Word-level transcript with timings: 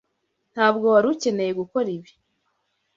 Ntabwo 0.53 0.85
wari 0.93 1.07
ukeneye 1.13 1.51
gukora 1.61 1.87
ibi.. 1.97 2.11